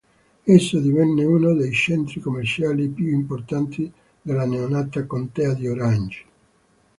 [0.55, 6.23] Esso divenne uno dei centri commerciali più importanti della neonata contea di Orange.